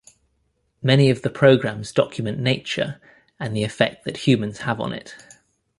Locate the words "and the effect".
3.39-4.03